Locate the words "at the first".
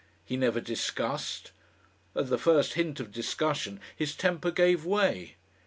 2.15-2.73